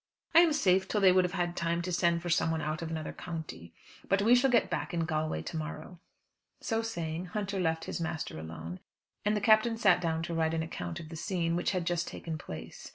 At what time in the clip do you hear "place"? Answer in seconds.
12.39-12.89